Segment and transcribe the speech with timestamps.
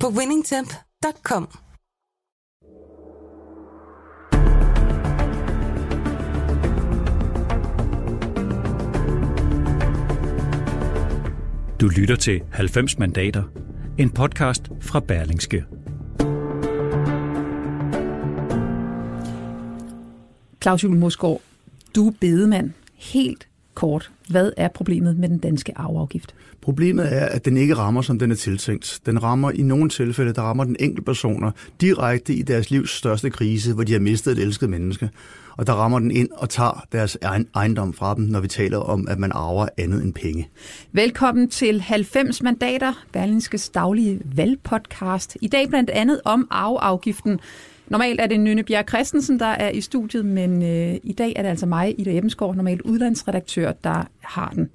[0.00, 1.48] på winningtemp.com.
[11.80, 13.42] Du lytter til 90 mandater,
[13.98, 15.64] en podcast fra Berlingske.
[20.62, 21.42] Claus Juhl Mosgaard,
[21.94, 22.72] du er bedemand.
[22.94, 26.34] Helt kort, hvad er problemet med den danske arveafgift?
[26.66, 29.00] Problemet er, at den ikke rammer, som den er tiltænkt.
[29.06, 33.30] Den rammer i nogle tilfælde, der rammer den enkelte personer direkte i deres livs største
[33.30, 35.10] krise, hvor de har mistet et elsket menneske.
[35.56, 37.18] Og der rammer den ind og tager deres
[37.54, 40.48] ejendom fra dem, når vi taler om, at man arver andet end penge.
[40.92, 45.36] Velkommen til 90 mandater, Berlinskes daglige valgpodcast.
[45.40, 47.40] I dag blandt andet om arveafgiften.
[47.88, 51.42] Normalt er det Nynne Bjerg Christensen, der er i studiet, men øh, i dag er
[51.42, 54.70] det altså mig, Ida Ebbensgaard, normalt udlandsredaktør, der har den.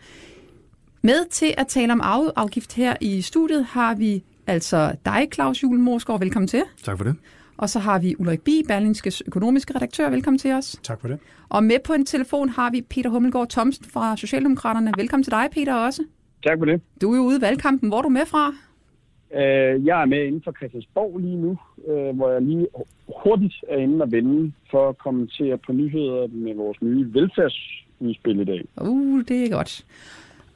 [1.04, 2.02] Med til at tale om
[2.36, 6.20] afgift her i studiet har vi altså dig, Claus Julen Morsgaard.
[6.20, 6.64] Velkommen til.
[6.84, 7.16] Tak for det.
[7.58, 10.10] Og så har vi Ulrik Bi, Berlingskes økonomiske redaktør.
[10.10, 10.80] Velkommen til os.
[10.84, 11.20] Tak for det.
[11.50, 14.94] Og med på en telefon har vi Peter Hummelgaard Thomsen fra Socialdemokraterne.
[14.98, 16.04] Velkommen til dig, Peter, også.
[16.44, 16.82] Tak for det.
[17.02, 17.90] Du er jo ude i valgkampen.
[17.90, 18.48] Hvor er du med fra?
[19.34, 21.58] Øh, jeg er med inden for Christiansborg lige nu,
[21.88, 22.68] øh, hvor jeg lige
[23.24, 28.46] hurtigt er inde og vende for at kommentere på nyheder med vores nye velfærdsudspil i
[28.46, 28.68] dag.
[28.82, 29.86] Uh, det er godt.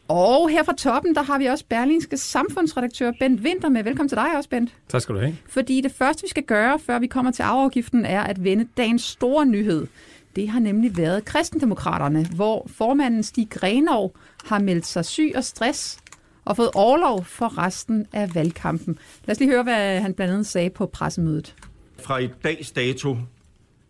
[0.07, 3.83] Og her fra toppen, der har vi også Berlingske samfundsredaktør Bent Winter med.
[3.83, 4.75] Velkommen til dig også, Bent.
[4.87, 5.37] Tak skal du have.
[5.49, 9.01] Fordi det første, vi skal gøre, før vi kommer til afgiften, er at vende dagens
[9.01, 9.87] store nyhed.
[10.35, 14.15] Det har nemlig været kristendemokraterne, hvor formanden Stig Grenov
[14.45, 15.97] har meldt sig syg og stress
[16.45, 18.97] og fået overlov for resten af valgkampen.
[19.25, 21.55] Lad os lige høre, hvad han blandt andet sagde på pressemødet.
[21.99, 23.17] Fra i dags dato,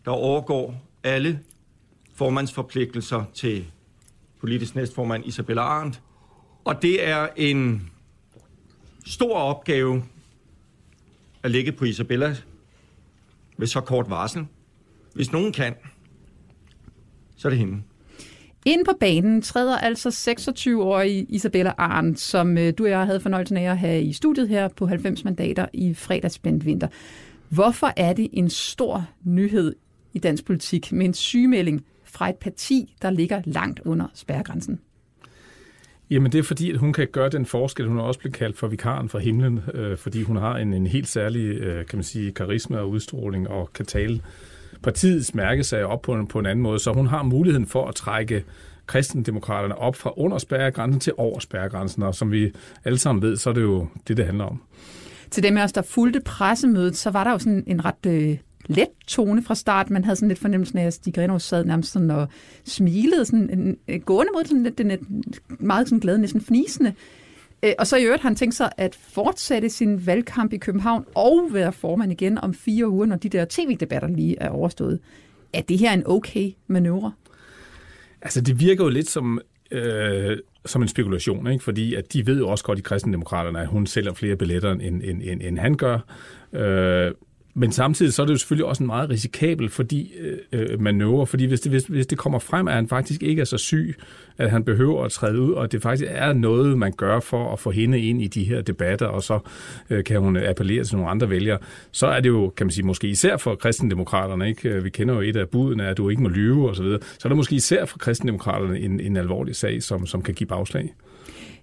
[0.05, 0.73] der overgår
[1.03, 1.39] alle
[2.15, 3.65] formandsforpligtelser til
[4.39, 6.01] politisk næstformand Isabella Arndt.
[6.65, 7.89] Og det er en
[9.05, 10.03] stor opgave
[11.43, 12.35] at ligge på Isabella
[13.57, 14.45] ved så kort varsel.
[15.13, 15.75] Hvis nogen kan,
[17.35, 17.81] så er det hende.
[18.65, 23.57] Ind på banen træder altså 26-årige Isabella Arndt, som øh, du og jeg havde fornøjelsen
[23.57, 26.87] af at have i studiet her på 90 mandater i fredagsbændt vinter.
[27.49, 29.75] Hvorfor er det en stor nyhed
[30.13, 34.79] i dansk politik med en sygemelding fra et parti, der ligger langt under spærregrænsen?
[36.09, 37.87] Jamen det er fordi, at hun kan gøre den forskel.
[37.87, 40.87] Hun er også blevet kaldt for vikaren fra himlen, øh, fordi hun har en, en
[40.87, 44.21] helt særlig øh, kan man sige, karisma og udstråling og kan tale
[44.83, 46.79] partiets mærkesag op på en, på en anden måde.
[46.79, 48.43] Så hun har muligheden for at trække
[48.85, 52.03] kristendemokraterne op fra under spærregrænsen til over spærregrænsen.
[52.03, 52.51] Og som vi
[52.83, 54.61] alle sammen ved, så er det jo det, det handler om.
[55.31, 58.37] Til dem af os, der fulgte pressemødet, så var der jo sådan en ret øh,
[58.67, 59.89] let tone fra start.
[59.89, 62.27] Man havde sådan lidt fornemmelsen af, at Stig Grenov sad nærmest sådan og
[62.65, 64.91] smilede, sådan en, en, gående mod sådan lidt, den,
[65.59, 66.93] meget sådan glad, næsten fnisende.
[67.63, 71.05] Øh, og så i øvrigt har han tænkt sig at fortsætte sin valgkamp i København
[71.15, 74.99] og være formand igen om fire uger, når de der tv-debatter lige er overstået.
[75.53, 77.11] Er det her en okay manøvre?
[78.21, 79.39] Altså, det virker jo lidt som,
[79.71, 81.63] øh, som en spekulation, ikke?
[81.63, 85.01] fordi at de ved jo også godt i kristendemokraterne, at hun sælger flere billetter, end,
[85.03, 85.99] end, end, end han gør.
[86.53, 87.11] Øh,
[87.57, 91.27] men samtidig så er det jo selvfølgelig også en meget risikabel fordi, øh, øh, manøvre,
[91.27, 93.95] fordi hvis det, hvis, hvis det kommer frem, at han faktisk ikke er så syg,
[94.37, 97.59] at han behøver at træde ud, og det faktisk er noget, man gør for at
[97.59, 99.39] få hende ind i de her debatter, og så
[99.89, 101.57] øh, kan hun appellere til nogle andre vælgere,
[101.91, 104.69] så er det jo, kan man sige, måske især for kristendemokraterne, ikke?
[104.69, 106.99] Øh, vi kender jo et af budene, at du ikke må lyve osv., så, videre.
[107.01, 110.47] så er det måske især for kristendemokraterne en, en alvorlig sag, som, som kan give
[110.47, 110.93] bagslag.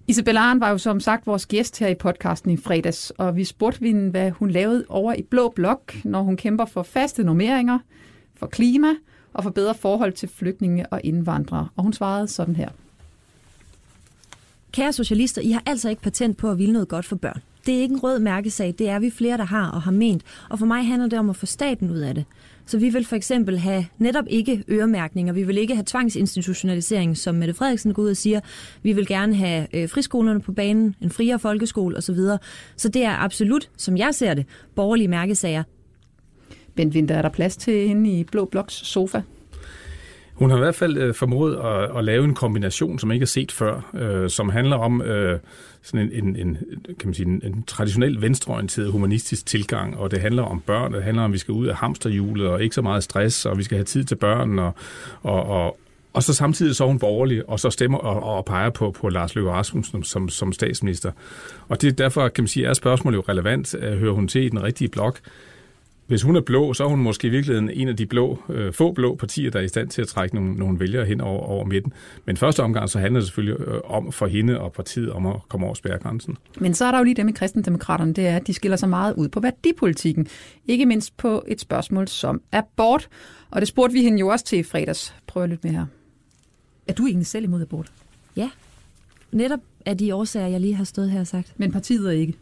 [0.07, 3.43] Isabella Arn var jo som sagt vores gæst her i podcasten i fredags, og vi
[3.43, 7.79] spurgte hende, hvad hun lavede over i Blå Blok, når hun kæmper for faste normeringer,
[8.35, 8.87] for klima
[9.33, 11.67] og for bedre forhold til flygtninge og indvandrere.
[11.75, 12.69] Og hun svarede sådan her.
[14.71, 17.41] Kære socialister, I har altså ikke patent på at ville noget godt for børn.
[17.65, 20.23] Det er ikke en rød mærkesag, det er vi flere, der har og har ment,
[20.49, 22.25] og for mig handler det om at få staten ud af det.
[22.65, 25.33] Så vi vil for eksempel have netop ikke øremærkninger.
[25.33, 28.39] Vi vil ikke have tvangsinstitutionalisering, som Mette Frederiksen går ud og siger.
[28.83, 32.17] Vi vil gerne have øh, friskolerne på banen, en friere folkeskole osv.
[32.75, 34.45] Så det er absolut, som jeg ser det,
[34.75, 35.63] borgerlige mærkesager.
[36.75, 39.21] Bent Winter, er der plads til hende i Blå Bloks sofa?
[40.33, 43.27] Hun har i hvert fald øh, formået at, at lave en kombination, som ikke har
[43.27, 45.39] set før, øh, som handler om øh,
[45.81, 46.57] sådan en, en, en,
[46.99, 51.03] kan man sige, en, en traditionel venstreorienteret humanistisk tilgang, og det handler om børn, det
[51.03, 53.63] handler om, at vi skal ud af hamsterhjulet, og ikke så meget stress, og vi
[53.63, 54.75] skal have tid til børn, og,
[55.21, 55.77] og, og,
[56.13, 59.09] og så samtidig så er hun borgerlig, og så stemmer og, og peger på, på
[59.09, 61.11] Lars Løkke Rasmussen som, som statsminister.
[61.67, 63.75] Og det derfor, kan man sige, er spørgsmålet jo relevant.
[63.79, 65.19] Øh, hører hun til i den rigtige blok?
[66.07, 68.73] Hvis hun er blå, så er hun måske i virkeligheden en af de blå, øh,
[68.73, 71.41] få blå partier, der er i stand til at trække nogle, nogle vælgere hen over,
[71.41, 71.93] over midten.
[72.25, 75.35] Men første omgang, så handler det selvfølgelig øh, om for hende og partiet om at
[75.49, 76.37] komme over spærregrænsen.
[76.59, 78.89] Men så er der jo lige det med kristendemokraterne, det er, at de skiller sig
[78.89, 80.27] meget ud på værdipolitikken.
[80.65, 83.09] Ikke mindst på et spørgsmål som abort.
[83.51, 85.15] Og det spurgte vi hende jo også til i fredags.
[85.27, 85.85] Prøv at lytte med her.
[86.87, 87.91] Er du egentlig selv imod abort?
[88.35, 88.49] Ja.
[89.31, 91.53] Netop af de årsager, jeg lige har stået her og sagt.
[91.57, 92.33] Men partiet er ikke?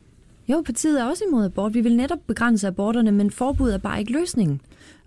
[0.52, 1.74] Jo, partiet er også imod abort.
[1.74, 4.62] Vi vil netop begrænse aborterne, men forbud er bare ikke løsningen.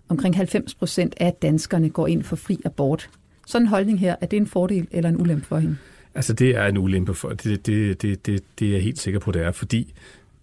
[0.09, 3.09] Omkring 90 procent af danskerne går ind for fri abort.
[3.47, 5.77] Sådan en holdning her, er det en fordel eller en ulempe for hende?
[6.15, 9.19] Altså det er en ulempe for, det, det, det, det, det er jeg helt sikker
[9.19, 9.93] på, det er, fordi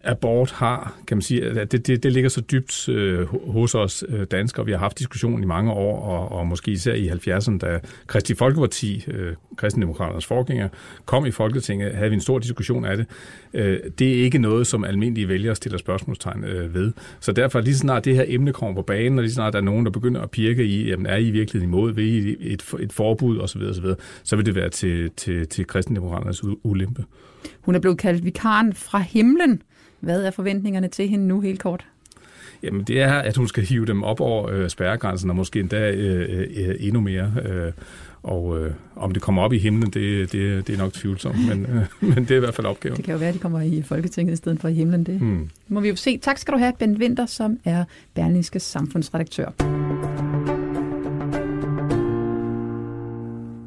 [0.05, 4.05] abort har, kan man sige, at det, det, det ligger så dybt øh, hos os
[4.09, 4.67] øh, danskere.
[4.67, 8.35] Vi har haft diskussionen i mange år, og, og måske især i 70'erne, da Kristi
[8.35, 10.69] Folkeparti, øh, Kristendemokraternes forgænger,
[11.05, 13.07] kom i Folketinget, havde vi en stor diskussion af det.
[13.55, 16.93] Øh, det er ikke noget, som almindelige vælgere stiller spørgsmålstegn øh, ved.
[17.21, 19.65] Så derfor lige snart det her emne kommer på banen, og lige snart der er
[19.65, 22.93] nogen, der begynder at pirke i, jamen er I virkelig imod, ved I et, et
[22.93, 23.87] forbud osv., osv.,
[24.23, 27.05] så vil det være til, til, til Kristendemokraternes ulempe.
[27.61, 29.63] Hun er blevet kaldt vikaren fra himlen
[30.03, 31.87] hvad er forventningerne til hende nu helt kort?
[32.63, 35.91] Jamen det er, at hun skal hive dem op over øh, spærregrænsen, og måske endda
[35.91, 37.33] øh, øh, endnu mere.
[37.45, 37.73] Øh,
[38.23, 41.67] og øh, om det kommer op i himlen, det, det, det er nok tvivlsomt, men,
[41.73, 42.97] øh, men det er i hvert fald opgaven.
[42.97, 45.05] Det kan jo være, at de kommer i Folketinget i stedet for i himlen.
[45.05, 45.51] Det hmm.
[45.69, 46.19] må vi jo se.
[46.19, 47.85] Tak skal du have, Ben Winter, som er
[48.15, 49.51] Berlingske samfundsredaktør.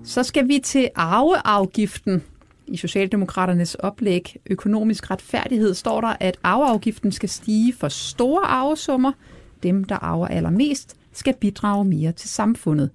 [0.03, 2.23] Så skal vi til arveafgiften.
[2.67, 9.11] I Socialdemokraternes oplæg Økonomisk retfærdighed står der, at arveafgiften skal stige for store arvesummer.
[9.63, 12.89] Dem, der arver allermest, skal bidrage mere til samfundet.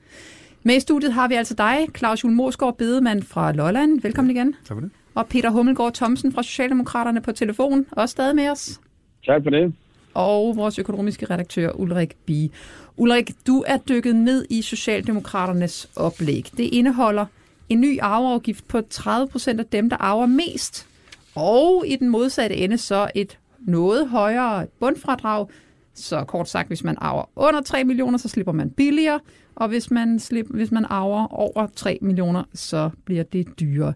[0.63, 4.01] Med i studiet har vi altså dig, Claus Jule Morsgaard, bedemand fra Lolland.
[4.01, 4.55] Velkommen igen.
[4.65, 4.91] Tak for det.
[5.15, 8.81] Og Peter Hummelgaard Thomsen fra Socialdemokraterne på telefon, også stadig med os.
[9.27, 9.75] Tak for det.
[10.15, 12.51] Og vores økonomiske redaktør Ulrik Bie.
[12.97, 16.51] Ulrik, du er dykket ned i Socialdemokraternes oplæg.
[16.57, 17.27] Det indeholder
[17.71, 20.87] en ny arveafgift på 30 procent af dem, der arver mest.
[21.35, 25.47] Og i den modsatte ende så et noget højere bundfradrag.
[25.95, 29.21] Så kort sagt, hvis man arver under 3 millioner, så slipper man billigere.
[29.55, 33.93] Og hvis man, slipper, hvis man arver over 3 millioner, så bliver det dyrere.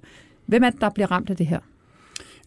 [0.46, 1.60] Hvem er det, der bliver ramt af det her?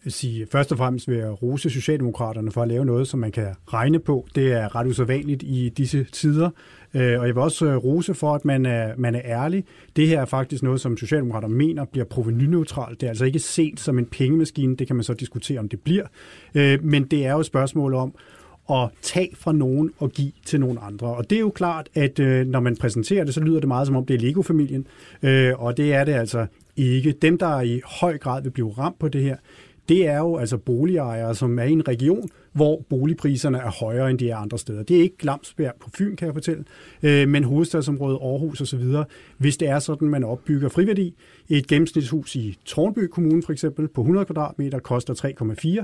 [0.06, 3.48] Sige, først og fremmest vil jeg rose Socialdemokraterne for at lave noget, som man kan
[3.66, 4.26] regne på.
[4.34, 6.50] Det er ret usædvanligt i disse tider.
[6.94, 9.64] Øh, og jeg vil også øh, rose for, at man er, man er ærlig.
[9.96, 13.00] Det her er faktisk noget, som Socialdemokraterne mener bliver provenyneutralt.
[13.00, 14.76] Det er altså ikke set som en pengemaskine.
[14.76, 16.06] Det kan man så diskutere, om det bliver.
[16.54, 18.14] Øh, men det er jo et spørgsmål om,
[18.70, 21.06] at tage fra nogen og give til nogen andre.
[21.06, 23.96] Og det er jo klart, at når man præsenterer det, så lyder det meget som
[23.96, 24.86] om, det er Lego-familien.
[25.58, 26.46] og det er det altså
[26.76, 27.12] ikke.
[27.12, 29.36] Dem, der i høj grad vil blive ramt på det her,
[29.88, 34.18] det er jo altså boligejere, som er i en region, hvor boligpriserne er højere, end
[34.18, 34.82] de er andre steder.
[34.82, 36.64] Det er ikke Glamsbjerg på Fyn, kan jeg fortælle,
[37.02, 38.84] øh, men hovedstadsområdet, Aarhus osv.
[39.38, 41.14] Hvis det er sådan, man opbygger friværdi,
[41.48, 45.14] et gennemsnitshus i Tornby Kommune for eksempel på 100 kvadratmeter koster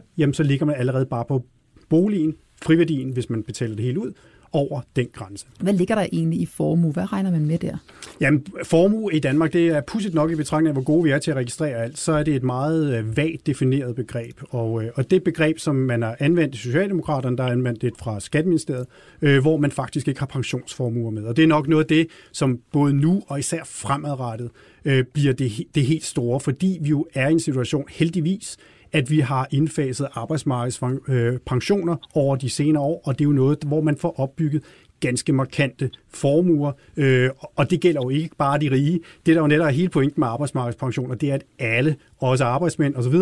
[0.00, 1.44] 3,4, jamen så ligger man allerede bare på
[1.88, 4.12] boligen, friværdien, hvis man betaler det helt ud,
[4.54, 5.46] over den grænse.
[5.60, 6.92] Hvad ligger der egentlig i formue?
[6.92, 7.76] Hvad regner man med der?
[8.20, 11.18] Jamen, formue i Danmark, det er pudsigt nok i betragtning af, hvor gode vi er
[11.18, 14.40] til at registrere alt, så er det et meget øh, vagt defineret begreb.
[14.48, 17.92] Og, øh, og det begreb, som man har anvendt i Socialdemokraterne, der er anvendt det
[17.98, 18.86] fra Skatministeriet,
[19.22, 21.24] øh, hvor man faktisk ikke har pensionsformuer med.
[21.24, 24.50] Og det er nok noget af det, som både nu og især fremadrettet
[24.84, 28.56] øh, bliver det, det helt store, fordi vi jo er i en situation, heldigvis,
[28.94, 33.80] at vi har indfaset arbejdsmarkedspensioner over de senere år, og det er jo noget, hvor
[33.80, 34.62] man får opbygget
[35.00, 39.00] ganske markante formuer, øh, og det gælder jo ikke bare de rige.
[39.26, 42.96] Det, der jo netop er hele pointen med arbejdsmarkedspensioner, det er, at alle, også arbejdsmænd
[42.96, 43.14] osv.,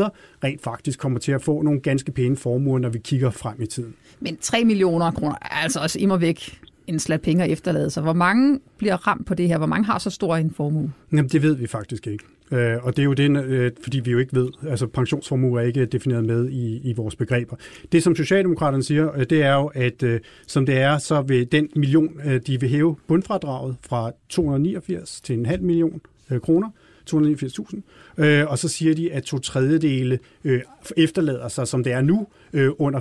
[0.45, 3.67] rent faktisk kommer til at få nogle ganske pæne formuer, når vi kigger frem i
[3.67, 3.95] tiden.
[4.21, 8.03] Men 3 millioner kroner er altså også immer væk en slat penge at efterlade sig.
[8.03, 9.59] Hvor mange bliver ramt på det her?
[9.59, 10.93] Hvor mange har så stor en formue?
[11.13, 12.25] Jamen, det ved vi faktisk ikke.
[12.53, 15.65] Øh, og det er jo det, øh, fordi vi jo ikke ved, altså pensionsformue er
[15.65, 17.57] ikke defineret med i, i vores begreber.
[17.93, 21.53] Det, som Socialdemokraterne siger, øh, det er jo, at øh, som det er, så vil
[21.53, 26.71] den million, øh, de vil hæve bundfradraget fra 289 til en halv million øh, kroner,
[27.11, 27.81] 289.000,
[28.19, 30.61] øh, og så siger de, at to tredjedele øh,
[30.97, 33.01] efterlader sig, som det er nu, øh, under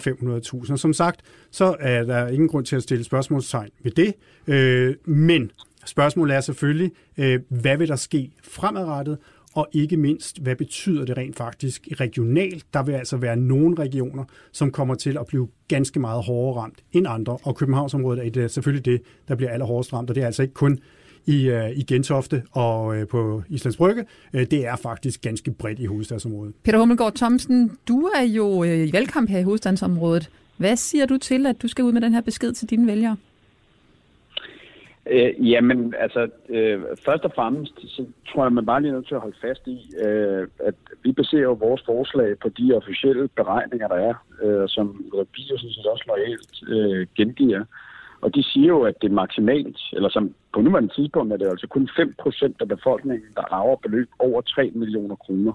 [0.64, 0.72] 500.000.
[0.72, 1.20] Og som sagt,
[1.52, 4.14] så er der ingen grund til at stille spørgsmålstegn ved det,
[4.48, 5.52] øh, men
[5.86, 9.18] Spørgsmålet er selvfølgelig, øh, hvad vil der ske fremadrettet,
[9.54, 12.66] og ikke mindst, hvad betyder det rent faktisk regionalt?
[12.74, 16.84] Der vil altså være nogle regioner, som kommer til at blive ganske meget hårdere ramt
[16.92, 20.26] end andre, og Københavnsområdet er det, selvfølgelig det, der bliver allerhårdest ramt, og det er
[20.26, 20.80] altså ikke kun
[21.26, 24.06] i, uh, i Gentofte og uh, på Islands Brygge.
[24.34, 26.54] Uh, det er faktisk ganske bredt i hovedstadsområdet.
[26.64, 30.30] Peter Hummelgaard Thomsen, du er jo uh, i valgkamp her i hovedstadsområdet.
[30.58, 33.18] Hvad siger du til, at du skal ud med den her besked til dine vælgere?
[35.06, 39.08] Øh, jamen, altså, øh, først og fremmest, så tror jeg, man bare lige er nødt
[39.08, 43.28] til at holde fast i, øh, at vi baserer jo vores forslag på de officielle
[43.28, 47.64] beregninger, der er, øh, som vi jo sådan set også lojalt øh, gengiver.
[48.22, 51.48] Og de siger jo, at det er maksimalt, eller som på nuværende tidspunkt er det
[51.48, 55.54] altså kun 5% af befolkningen, der arver beløb over 3 millioner kroner.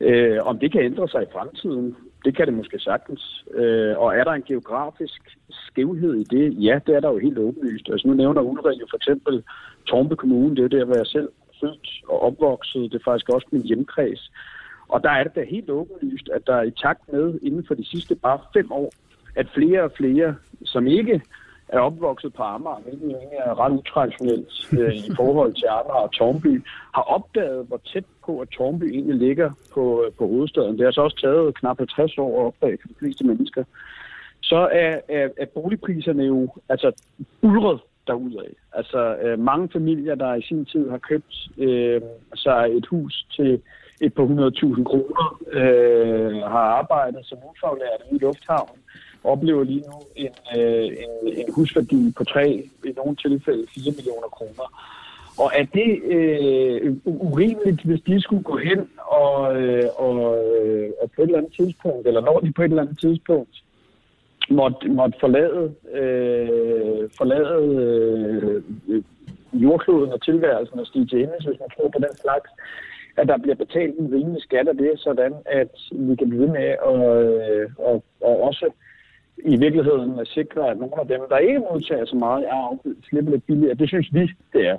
[0.00, 3.44] Øh, om det kan ændre sig i fremtiden, det kan det måske sagtens.
[3.54, 5.20] Øh, og er der en geografisk
[5.50, 6.64] skævhed i det?
[6.64, 7.88] Ja, det er der jo helt åbenlyst.
[7.90, 9.42] Altså nu nævner Ulrik jo for eksempel
[9.86, 11.28] Tormbe Kommune, det er der, hvor jeg selv
[11.60, 12.92] født og opvokset.
[12.92, 14.30] Det er faktisk også min hjemkreds.
[14.88, 17.86] Og der er det da helt åbenlyst, at der i takt med inden for de
[17.86, 18.92] sidste bare fem år,
[19.36, 21.22] at flere og flere, som ikke
[21.68, 26.12] er opvokset på Amager, hvilket jo er ret utraditionelt øh, i forhold til Amager og
[26.12, 30.78] Tornby, har opdaget, hvor tæt på, at Tornby egentlig ligger på, øh, på hovedstaden.
[30.78, 33.64] Det har så altså også taget knap 50 år at opdage for de fleste mennesker.
[34.40, 36.92] Så er, er, er boligpriserne jo altså
[37.42, 38.52] ulret derudad.
[38.72, 42.00] Altså øh, mange familier, der i sin tid har købt øh,
[42.34, 43.62] sig et hus til
[44.00, 48.80] et par 100.000 kroner, øh, har arbejdet som ufaglærte i lufthavnen,
[49.24, 54.28] oplever lige nu en, øh, en, en husværdi på 3, i nogle tilfælde 4 millioner
[54.28, 54.66] kroner.
[55.38, 61.10] Og er det øh, urimeligt, hvis de skulle gå hen og, øh, og, øh, og
[61.16, 63.64] på et eller andet tidspunkt, eller når de på et eller andet tidspunkt
[64.50, 67.58] måtte, måtte forlade, øh, forlade
[68.88, 69.02] øh,
[69.52, 72.50] jordkloden og tilværelsen og stige til endes, hvis man tror på den slags,
[73.16, 76.68] at der bliver betalt en rimelig skat af det, sådan at vi kan blive med
[76.90, 78.70] at øh, og, og også
[79.44, 82.78] i virkeligheden at sikre, at nogle af dem, der ikke modtager så meget arv,
[83.08, 83.74] slipper lidt billigere.
[83.74, 84.78] Det synes vi, det er.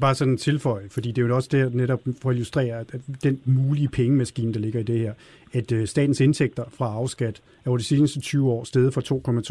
[0.00, 2.94] Bare sådan en tilføje, fordi det er jo også det netop for at illustrere, at
[3.22, 5.12] den mulige pengemaskine, der ligger i det her,
[5.52, 9.00] at øh, statens indtægter fra afskat er over de seneste 20 år steget fra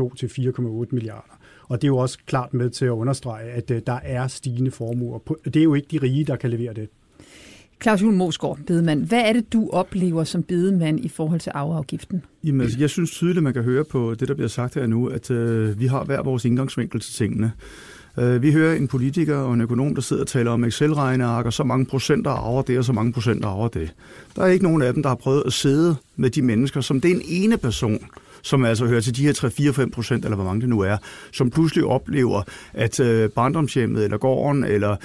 [0.09, 1.39] 2,2 til 4,8 milliarder.
[1.67, 4.71] Og det er jo også klart med til at understrege, at øh, der er stigende
[4.71, 5.19] formuer.
[5.45, 6.89] Det er jo ikke de rige, der kan levere det.
[7.83, 9.05] Claus Juhl Mosgaard, bedemand.
[9.05, 12.23] Hvad er det, du oplever som bedemand i forhold til arveafgiften?
[12.43, 15.07] Jamen, altså, jeg synes tydeligt, man kan høre på det, der bliver sagt her nu,
[15.07, 17.51] at øh, vi har hver vores indgangsvinkel til tingene.
[18.19, 21.53] Øh, vi hører en politiker og en økonom, der sidder og taler om Excel-regneark, og
[21.53, 23.93] så mange procenter arver det, og så mange procenter arver det.
[24.35, 27.01] Der er ikke nogen af dem, der har prøvet at sidde med de mennesker, som
[27.01, 28.05] den ene person,
[28.41, 29.33] som altså hører til de her
[29.85, 30.97] 3-4-5 procent, eller hvor mange det nu er,
[31.31, 32.41] som pludselig oplever,
[32.73, 34.95] at øh, barndomshjemmet, eller gården, eller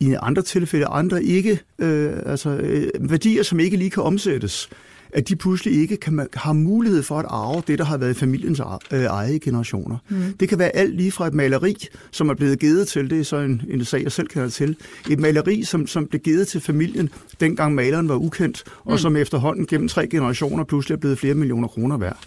[0.00, 4.68] i andre tilfælde andre ikke, øh, altså øh, værdier, som ikke lige kan omsættes,
[5.12, 8.60] at de pludselig ikke kan, har mulighed for at arve det, der har været familiens
[8.92, 9.96] øh, eget generationer.
[10.08, 10.22] Mm.
[10.40, 11.76] Det kan være alt lige fra et maleri,
[12.10, 14.76] som er blevet givet til, det er så en, en sag, jeg selv kender til,
[15.10, 17.10] et maleri, som, som blev givet til familien,
[17.40, 18.98] dengang maleren var ukendt, og mm.
[18.98, 22.18] som efterhånden gennem tre generationer pludselig er blevet flere millioner kroner værd.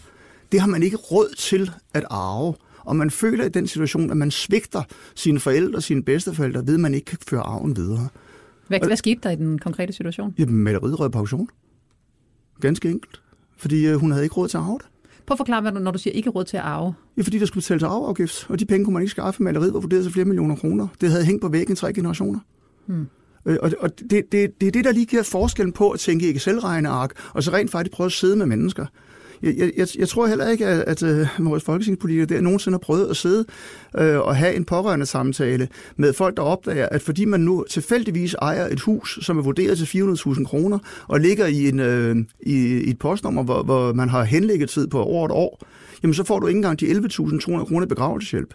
[0.51, 2.53] Det har man ikke råd til at arve
[2.87, 4.83] og man føler i den situation, at man svigter
[5.15, 8.07] sine forældre, sine bedsteforældre, ved at man ikke kan føre arven videre.
[8.67, 10.35] Hvad, og, hvad skete der i den konkrete situation?
[10.37, 11.49] Jamen, maleriet rød pension.
[12.61, 13.21] Ganske enkelt.
[13.57, 14.87] Fordi øh, hun havde ikke råd til at arve det.
[15.25, 16.93] Prøv at forklare, du, når du siger ikke råd til at arve.
[17.17, 19.43] Ja, fordi der skulle betales arveafgift, og de penge kunne man ikke skaffe.
[19.43, 20.87] Maleriet var vurderet til flere millioner kroner.
[21.01, 22.39] Det havde hængt på væggen i tre generationer.
[22.85, 23.07] Hmm.
[23.45, 26.31] Øh, og og det, det, det er det, der lige giver forskellen på at tænke
[26.31, 28.85] i Excel-regneark, og så rent faktisk prøve at sidde med mennesker
[29.41, 32.79] jeg, jeg, jeg tror heller ikke, at, at, at øh, vores folketingspolitikere der nogensinde har
[32.79, 33.45] prøvet at sidde
[33.97, 38.33] øh, og have en pårørende samtale med folk, der opdager, at fordi man nu tilfældigvis
[38.33, 42.53] ejer et hus, som er vurderet til 400.000 kroner, og ligger i, en, øh, i,
[42.77, 45.61] i et postnummer, hvor, hvor man har henlæggetid på over et år,
[46.03, 48.53] jamen så får du ikke engang de 11.200 kroner begravelseshjælp.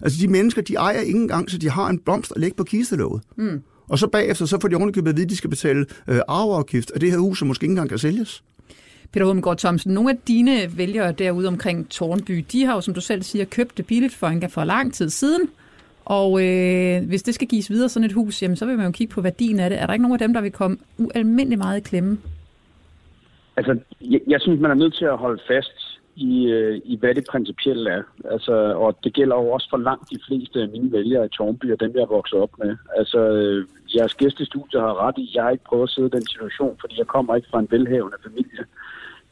[0.00, 2.64] Altså de mennesker, de ejer ikke engang, så de har en blomst at lægge på
[2.64, 3.22] kistelåget.
[3.36, 3.60] Mm.
[3.88, 6.90] Og så bagefter, så får de ordentligt at vide, at de skal betale øh, arveafgift
[6.90, 8.42] af det her hus, som måske ikke engang kan sælges.
[9.12, 13.00] Peter Hummelgaard Thomsen, nogle af dine vælgere derude omkring Tornby, de har jo, som du
[13.00, 15.48] selv siger, købt det billigt for, en, for lang tid siden.
[16.04, 18.92] Og øh, hvis det skal gives videre sådan et hus, jamen, så vil man jo
[18.92, 19.80] kigge på værdien af det.
[19.80, 22.18] Er der ikke nogen af dem, der vil komme ualmindelig meget i klemme?
[23.56, 27.14] Altså, jeg, jeg synes, man er nødt til at holde fast i, øh, i hvad
[27.14, 28.02] det principielt er.
[28.24, 31.72] Altså, og det gælder jo også for langt de fleste af mine vælgere i Tornby
[31.72, 32.76] og dem, jeg er vokset op med.
[32.96, 33.66] Altså, øh,
[33.96, 36.94] jeres gæstestudie har ret i, jeg har ikke prøvet at sidde i den situation, fordi
[36.98, 38.64] jeg kommer ikke fra en velhavende familie.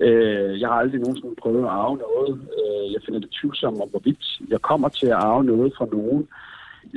[0.00, 2.40] Øh, jeg har aldrig nogensinde prøvet at arve noget.
[2.58, 6.28] Øh, jeg finder det tvivlsomt om, hvorvidt jeg kommer til at arve noget fra nogen.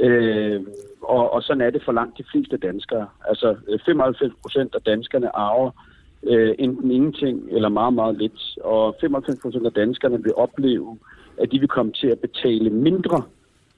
[0.02, 0.62] Øh,
[1.02, 3.08] og, og sådan er det for langt de fleste danskere.
[3.28, 5.72] Altså øh, 95 procent af danskerne arver
[6.24, 8.58] øh, enten ingenting eller meget, meget lidt.
[8.64, 10.98] Og 95 procent af danskerne vil opleve,
[11.38, 13.24] at de vil komme til at betale mindre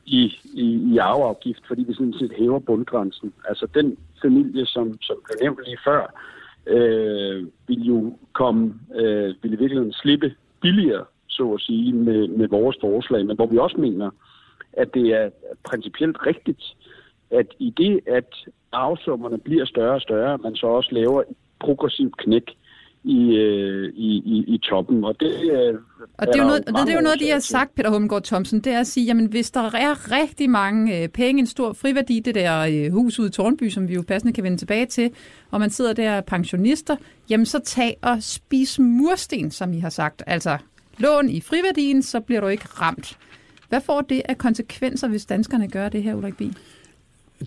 [0.05, 3.33] i, i, i arveafgift, fordi vi sådan set hæver bundgrænsen.
[3.49, 6.13] Altså den familie, som, som blev nævnt lige før,
[6.67, 12.47] øh, vil jo komme, øh, ville i virkeligheden slippe billigere, så at sige, med, med
[12.47, 14.09] vores forslag, men hvor vi også mener,
[14.73, 15.29] at det er
[15.63, 16.63] principielt rigtigt,
[17.31, 18.35] at i det, at
[18.71, 21.27] afsummerne bliver større og større, man så også laver et
[21.59, 22.43] progressivt knæk
[23.05, 25.03] i, øh, i, i, i toppen.
[25.03, 25.79] Og det, øh,
[26.17, 28.59] og det er jo noget, det er jo noget, de har sagt, Peter Hummelgaard Thomsen,
[28.59, 32.19] det er at sige, jamen hvis der er rigtig mange øh, penge, en stor friværdi,
[32.19, 35.11] det der øh, hus ude i Tornby, som vi jo passende kan vende tilbage til,
[35.51, 36.95] og man sidder der pensionister,
[37.29, 40.23] jamen så tag og spis mursten, som I har sagt.
[40.27, 40.57] Altså
[40.97, 43.17] lån i friværdien, så bliver du ikke ramt.
[43.69, 46.53] Hvad får det af konsekvenser, hvis danskerne gør det her, Ulrik Bie?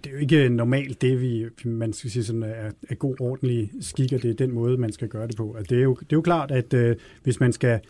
[0.05, 3.71] Det er jo ikke normalt det, vi, man skal sige sådan, er, er god, ordentlig
[3.81, 5.55] skik, og det er den måde, man skal gøre det på.
[5.59, 7.81] Altså, det, er jo, det er jo klart, at øh, hvis man skal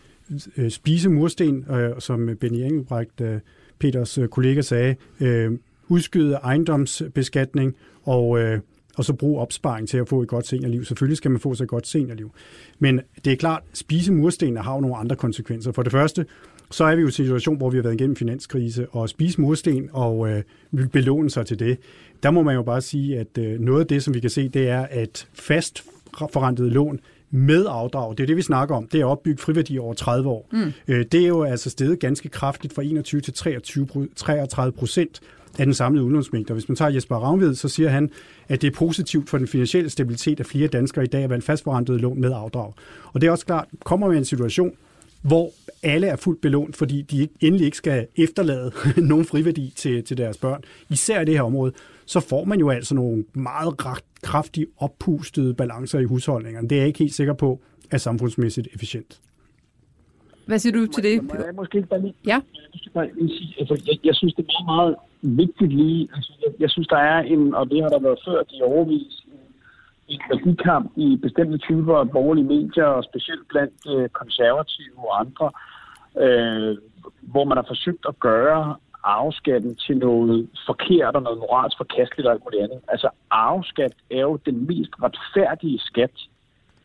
[0.57, 3.39] øh, spise mursten, øh, som Benny Engelbrecht, øh,
[3.79, 5.51] Peters øh, kollega sagde, øh,
[5.87, 8.59] udskyde ejendomsbeskatning og, øh,
[8.97, 10.85] og så bruge opsparing til at få et godt seniorliv.
[10.85, 12.31] Selvfølgelig skal man få sig et godt seniorliv.
[12.79, 15.71] Men det er klart, spise mursten har jo nogle andre konsekvenser.
[15.71, 16.25] For det første,
[16.71, 19.41] så er vi jo i en situation, hvor vi har været igennem finanskrise, og spise
[19.41, 20.43] mursten og øh,
[20.91, 21.77] belåne sig til det.
[22.23, 24.49] Der må man jo bare sige, at øh, noget af det, som vi kan se,
[24.49, 25.83] det er, at fast
[26.33, 26.99] forrentet lån
[27.31, 30.47] med afdrag, det er det, vi snakker om, det er opbygget friværdi over 30 år.
[30.51, 30.73] Mm.
[30.87, 35.21] Øh, det er jo altså steget ganske kraftigt fra 21 til 23, 33 procent
[35.59, 36.53] af den samlede udlånsmængde.
[36.53, 38.09] Hvis man tager Jesper Ravnved, så siger han,
[38.47, 41.45] at det er positivt for den finansielle stabilitet, at flere danskere i dag er valgt
[41.45, 42.73] fastforrentet lån med afdrag.
[43.13, 44.71] Og det er også klart, kommer med en situation,
[45.21, 45.49] hvor
[45.83, 48.71] alle er fuldt belånt, fordi de ikke, endelig ikke skal efterlade
[49.11, 51.73] nogen friværdi til, til deres børn, især i det her område,
[52.05, 53.77] så får man jo altså nogle meget
[54.21, 56.67] kraftigt oppustede balancer i husholdningerne.
[56.67, 57.59] Det er jeg ikke helt sikker på
[57.91, 59.19] er samfundsmæssigt efficient.
[60.45, 61.23] Hvad siger du til det?
[61.23, 62.39] Må jeg måske ikke bare lige, ja?
[62.85, 66.09] jeg, bare lige sige, altså, jeg, jeg synes, det er meget, meget vigtigt lige.
[66.15, 69.25] Altså, jeg, jeg synes, der er en, og det har der været ført i overvis,
[70.09, 75.47] en værdikamp i bestemte typer af borgerlige medier, og specielt blandt øh, konservative og andre,
[76.23, 76.77] øh,
[77.21, 82.33] hvor man har forsøgt at gøre arveskatten til noget forkert og noget moralsk forkasteligt og
[82.33, 82.79] alt muligt andet.
[82.87, 86.15] Altså arveskat er jo den mest retfærdige skat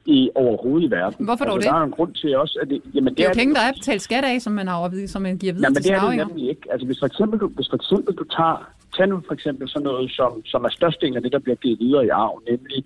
[0.07, 1.25] i overhovedet i verden.
[1.25, 1.75] Hvorfor dog altså, det?
[1.75, 2.83] Der er en grund til også, at det...
[2.95, 5.39] Jamen, det er jo penge, der er betalt skat af, som man, har, som man
[5.39, 6.73] giver videre jamen, til det er det nemlig ikke.
[6.73, 8.57] Altså, hvis for eksempel du, hvis for eksempel du tager,
[8.97, 11.79] tag nu for eksempel sådan noget, som, som er størstedelen af det, der bliver givet
[11.81, 12.85] videre i arv, nemlig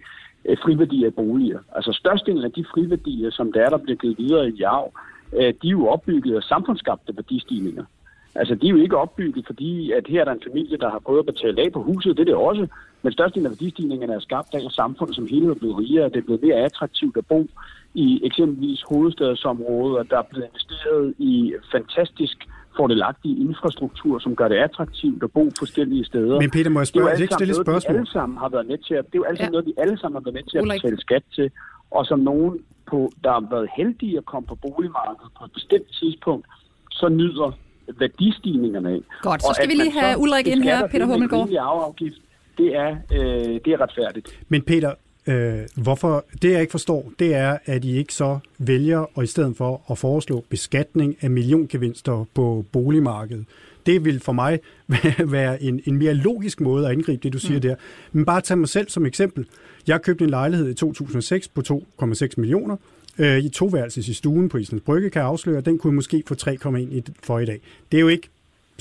[0.48, 1.58] Øh, friværdier af boliger.
[1.76, 4.92] Altså størstedelen af de friværdier, som der er, der bliver givet videre i arv,
[5.32, 7.84] øh, de er jo opbygget af samfundsskabte værdistigninger.
[8.34, 10.98] Altså, de er jo ikke opbygget, fordi at her er der en familie, der har
[10.98, 12.66] prøvet at betale af på huset, det er det også.
[13.02, 16.08] Men størstedelen af værdistigningerne er skabt af, at samfundet som hele er blevet rigere.
[16.08, 17.46] Det er blevet mere attraktivt at bo
[17.94, 25.22] i eksempelvis hovedstadsområdet, der er blevet investeret i fantastisk fordelagtig infrastruktur, som gør det attraktivt
[25.22, 26.36] at bo forskellige steder.
[26.40, 27.96] Men Peter, må jeg spørge, det er ikke stille et spørgsmål?
[27.96, 29.48] Alle sammen har været med til at, det er jo alle Ja.
[29.48, 30.80] noget, vi alle sammen har været med til at Ulrik.
[30.82, 31.50] betale skat til,
[31.90, 32.52] og som nogen,
[32.90, 36.46] på, der har været heldige at komme på boligmarkedet på et bestemt tidspunkt,
[36.90, 37.50] så nyder
[38.02, 39.00] værdistigningerne af.
[39.22, 41.48] Godt, så Og skal at vi lige have Ulrik ind her, Peter Hummelgaard.
[42.58, 44.40] det er, øh, det er retfærdigt.
[44.48, 44.92] Men Peter,
[45.28, 49.26] øh, hvorfor, det jeg ikke forstår, det er, at I ikke så vælger, og i
[49.26, 53.44] stedet for at foreslå beskatning af milliongevinster på boligmarkedet.
[53.86, 54.60] Det vil for mig
[55.18, 57.60] være en, en mere logisk måde at angribe det, du siger mm.
[57.60, 57.74] der.
[58.12, 59.46] Men bare tag mig selv som eksempel.
[59.86, 61.62] Jeg købte en lejlighed i 2006 på
[62.02, 62.76] 2,6 millioner.
[63.18, 65.94] Øh, I toværelses i stuen på Islands Brygge kan jeg afsløre, at den kunne jeg
[65.94, 67.60] måske få 3,1 i- for i dag.
[67.92, 68.28] Det er jo ikke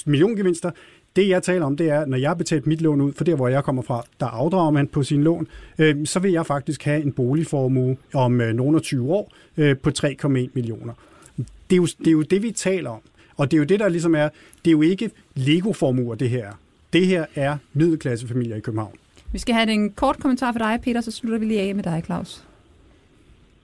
[0.05, 0.71] milliongevinster.
[1.17, 3.35] Det, jeg taler om, det er, når jeg har betalt mit lån ud, for der,
[3.35, 5.47] hvor jeg kommer fra, der afdrager man på sin lån,
[5.79, 9.77] øh, så vil jeg faktisk have en boligformue om øh, nogle og 20 år øh,
[9.77, 10.93] på 3,1 millioner.
[11.37, 12.99] Det er, jo, det er jo det, vi taler om.
[13.37, 14.29] Og det er jo det, der ligesom er,
[14.65, 16.47] det er jo ikke Lego-formuer, det her.
[16.47, 16.51] er.
[16.93, 18.93] Det her er middelklassefamilier i København.
[19.31, 21.83] Vi skal have en kort kommentar fra dig, Peter, så slutter vi lige af med
[21.83, 22.47] dig, Claus.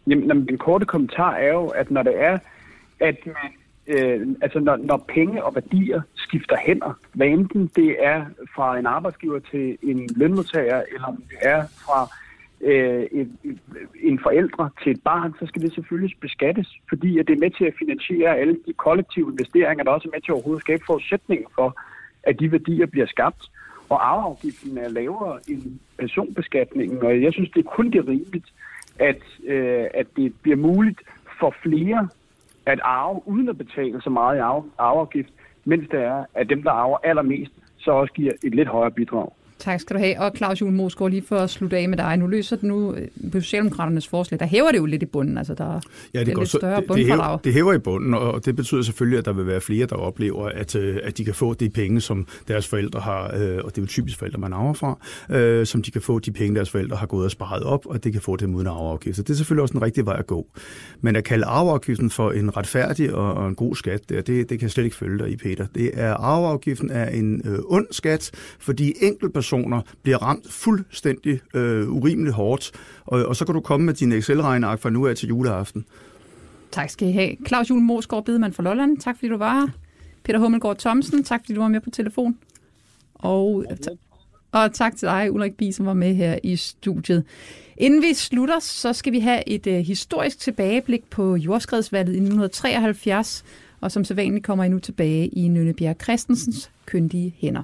[0.07, 2.39] Jamen, jamen, den korte kommentar er jo, at når det er,
[2.99, 3.51] at man,
[3.87, 6.01] øh, altså når, når penge og værdier
[6.33, 11.37] skifter hænder, hvad enten det er fra en arbejdsgiver til en lønmodtager, eller om det
[11.41, 12.07] er fra
[12.61, 13.59] øh, en,
[14.01, 17.49] en forældre til et barn, så skal det selvfølgelig beskattes, fordi at det er med
[17.49, 20.83] til at finansiere alle de kollektive investeringer, der også er med til at overhovedet skabe
[20.85, 21.77] forudsætninger for,
[22.23, 23.51] at de værdier bliver skabt.
[23.89, 28.53] Og arveafgiften er lavere end personbeskatningen, og jeg synes, det er kun det rimeligt,
[28.99, 31.01] at, øh, at det bliver muligt
[31.39, 32.07] for flere
[32.65, 35.33] at arve uden at betale så meget i arve, arveafgift,
[35.65, 39.33] mens det er, at dem, der arver allermest, så også giver et lidt højere bidrag.
[39.63, 40.19] Tak skal du have.
[40.19, 42.17] Og Claus Juhl Mosgaard, lige for at slutte af med dig.
[42.17, 44.39] Nu løser det nu øh, på Socialdemokraternes forslag.
[44.39, 45.37] Der hæver det jo lidt i bunden.
[45.37, 45.79] Altså, der
[46.13, 48.45] ja, det, er går lidt så, større det, det, hæver, det hæver i bunden, og
[48.45, 51.33] det betyder selvfølgelig, at der vil være flere, der oplever, at, øh, at de kan
[51.33, 54.53] få de penge, som deres forældre har, øh, og det er jo typisk forældre, man
[54.53, 54.97] arver fra,
[55.35, 58.03] øh, som de kan få de penge, deres forældre har gået og sparet op, og
[58.03, 59.15] det kan få dem uden arveafgift.
[59.15, 60.47] Så det er selvfølgelig også en rigtig vej at gå.
[61.01, 64.59] Men at kalde arveafgiften for en retfærdig og, og en god skat, det, det, det
[64.59, 65.65] kan jeg slet ikke følge dig i, Peter.
[65.75, 69.52] Det er, arveafgiften er en øh, ond skat, fordi enkeltpersoner
[70.03, 72.71] bliver ramt fuldstændig øh, urimeligt hårdt,
[73.05, 75.85] og, og så kan du komme med dine Excel-regneark fra nu af til juleaften.
[76.71, 77.35] Tak skal I have.
[77.47, 78.97] Claus Jule Mosgaard, Bedemann fra Lolland.
[78.97, 79.67] Tak fordi du var her.
[80.23, 82.37] Peter Hummelgaard Thomsen, tak fordi du var med på telefon.
[83.13, 83.65] Og,
[84.51, 87.23] og tak til dig, Ulrik Bi, som var med her i studiet.
[87.77, 93.43] Inden vi slutter, så skal vi have et uh, historisk tilbageblik på jordskredsvalget i 1973,
[93.81, 97.63] og som sædvanligt kommer I nu tilbage i Nønne Bjerg Christensens kyndige hænder.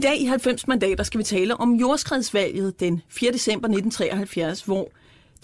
[0.00, 3.32] I dag i 90 mandater skal vi tale om jordskredsvalget den 4.
[3.32, 4.90] december 1973, hvor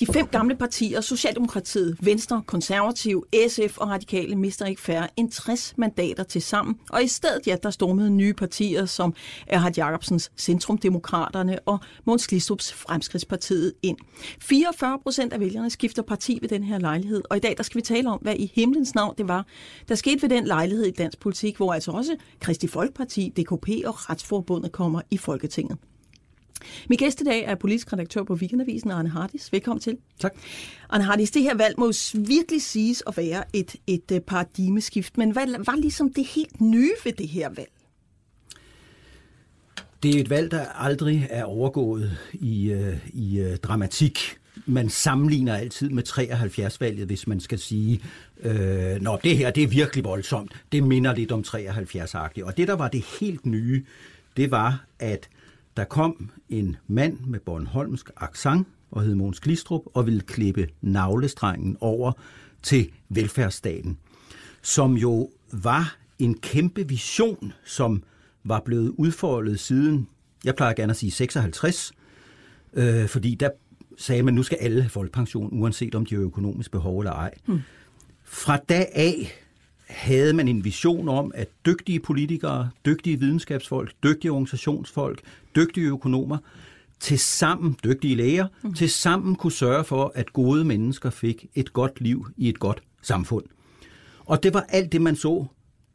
[0.00, 5.74] de fem gamle partier, Socialdemokratiet, Venstre, Konservativ, SF og Radikale, mister ikke færre end 60
[5.76, 6.76] mandater til sammen.
[6.90, 9.14] Og i stedet, ja, der stormede nye partier som
[9.46, 13.96] Erhard Jacobsens Centrumdemokraterne og Måns Glistrups Fremskridspartiet ind.
[14.40, 17.76] 44 procent af vælgerne skifter parti ved den her lejlighed, og i dag der skal
[17.76, 19.46] vi tale om, hvad i himlens navn det var,
[19.88, 24.10] der skete ved den lejlighed i dansk politik, hvor altså også Kristi Folkeparti, DKP og
[24.10, 25.78] Retsforbundet kommer i Folketinget.
[26.88, 29.52] Min gæst i dag er politisk redaktør på Weekendavisen, Arne Hardis.
[29.52, 29.96] Velkommen til.
[30.20, 30.34] Tak.
[30.90, 35.30] Arne Hardis, det her valg må virkelig siges at være et, et øh, paradigmeskift, men
[35.30, 37.70] hvad var ligesom det helt nye ved det her valg?
[40.02, 44.18] Det er et valg, der aldrig er overgået i, uh, i uh, dramatik.
[44.66, 48.00] Man sammenligner altid med 73-valget, hvis man skal sige,
[48.42, 50.52] øh, Nå, det her det er virkelig voldsomt.
[50.72, 52.44] Det minder lidt om 73-agtigt.
[52.44, 53.84] Og det, der var det helt nye,
[54.36, 55.28] det var, at
[55.76, 61.76] der kom en mand med Bornholmsk accent og hed Måns Glistrup og ville klippe navlestrengen
[61.80, 62.12] over
[62.62, 63.98] til velfærdsstaten,
[64.62, 68.02] som jo var en kæmpe vision, som
[68.44, 70.08] var blevet udfoldet siden,
[70.44, 71.92] jeg plejer gerne at sige 56,
[72.72, 73.50] øh, fordi der
[73.98, 77.34] sagde man, nu skal alle have folkepension, uanset om de har økonomisk behov eller ej.
[77.46, 77.60] Hmm.
[78.24, 79.45] Fra dag af
[79.86, 85.20] havde man en vision om, at dygtige politikere, dygtige videnskabsfolk, dygtige organisationsfolk,
[85.56, 86.38] dygtige økonomer,
[87.00, 88.74] til sammen, dygtige læger, mm.
[88.74, 92.82] til sammen kunne sørge for, at gode mennesker fik et godt liv i et godt
[93.02, 93.44] samfund.
[94.26, 95.46] Og det var alt det, man så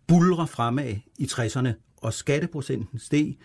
[0.08, 3.38] bulre fremad i 60'erne, og skatteprocenten steg,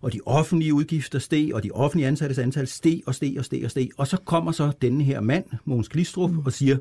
[0.00, 3.64] og de offentlige udgifter steg, og de offentlige ansattes antal steg og steg og steg
[3.64, 3.88] og steg.
[3.96, 6.38] Og så kommer så denne her mand, Mogens Glistrup, mm.
[6.38, 6.76] og siger,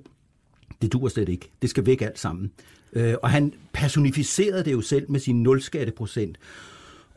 [0.81, 1.49] det dur slet ikke.
[1.61, 2.51] Det skal væk alt sammen.
[2.93, 6.37] Øh, og han personificerede det jo selv med sin nulskatteprocent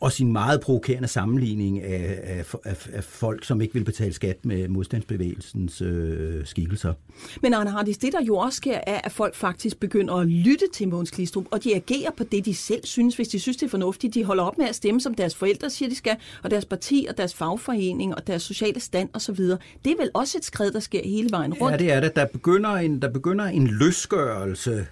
[0.02, 4.44] og sin meget provokerende sammenligning af, af, af, af folk, som ikke vil betale skat
[4.44, 6.94] med modstandsbevægelsens øh, skikkelser.
[7.42, 10.64] Men Arne Hardis, det der jo også sker, er, at folk faktisk begynder at lytte
[10.74, 13.66] til Måns Glistrup, og de agerer på det, de selv synes, hvis de synes, det
[13.66, 14.14] er fornuftigt.
[14.14, 17.06] De holder op med at stemme, som deres forældre siger, de skal, og deres parti,
[17.10, 19.36] og deres fagforening, og deres sociale stand osv.
[19.36, 21.72] Det er vel også et skridt, der sker hele vejen rundt?
[21.72, 22.16] Ja, det er det.
[22.16, 24.86] Der begynder en, der begynder en løsgørelse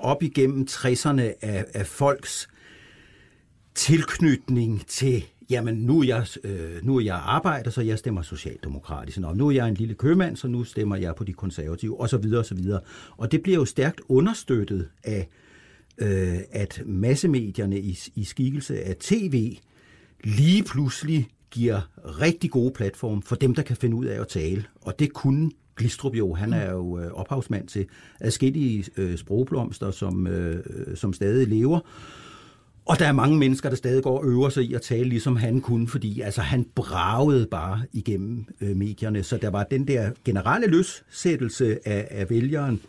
[0.00, 2.48] op igennem 60'erne af, af folks
[3.78, 9.18] tilknytning til, jamen nu er jeg, øh, nu er jeg arbejder, så jeg stemmer socialdemokratisk.
[9.24, 12.08] Og nu er jeg en lille købmand, så nu stemmer jeg på de konservative, og
[12.08, 12.80] så videre, og så videre.
[13.16, 15.28] Og det bliver jo stærkt understøttet af,
[15.98, 19.56] øh, at massemedierne i, i skikkelse af tv
[20.24, 21.80] lige pludselig giver
[22.20, 24.64] rigtig gode platform for dem, der kan finde ud af at tale.
[24.80, 27.86] Og det kunne Glistrup jo, han er jo øh, ophavsmand til
[28.20, 30.64] adskillige øh, sprogblomster, som, øh,
[30.96, 31.80] som stadig lever.
[32.88, 35.36] Og der er mange mennesker, der stadig går og øver sig i at tale, ligesom
[35.36, 39.22] han kunne, fordi altså, han bragede bare igennem øh, medierne.
[39.22, 42.80] Så der var den der generelle løssættelse af, af vælgeren,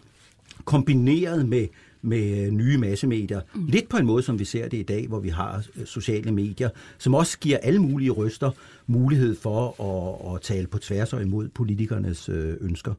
[0.65, 1.67] kombineret med
[2.01, 3.41] med nye massemedier.
[3.55, 3.65] Mm.
[3.65, 6.69] Lidt på en måde, som vi ser det i dag, hvor vi har sociale medier,
[6.97, 8.51] som også giver alle mulige røster
[8.89, 12.93] mulighed for at, at tale på tværs og imod politikernes øh, ønsker.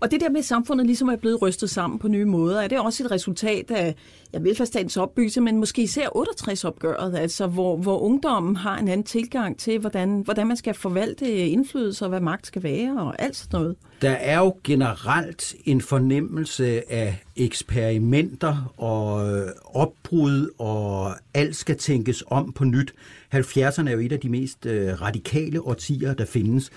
[0.00, 2.68] Og det der med, at samfundet ligesom er blevet rystet sammen på nye måder, er
[2.68, 3.94] det også et resultat af
[4.34, 9.58] ja, velfærdsstatens opbyggelse, men måske især 68-opgøret, altså hvor, hvor ungdommen har en anden tilgang
[9.58, 13.60] til, hvordan, hvordan man skal forvalte indflydelse og hvad magt skal være og alt sådan
[13.60, 13.76] noget.
[14.02, 22.24] Der er jo generelt en fornemmelse af eksperimenter og øh, opbrud, og alt skal tænkes
[22.26, 22.94] om på nyt.
[23.34, 26.70] 70'erne er jo et af de mest øh, radikale årtier, der findes.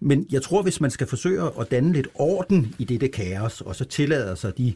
[0.00, 3.76] Men jeg tror, hvis man skal forsøge at danne lidt orden i dette kaos, og
[3.76, 4.74] så tillader sig de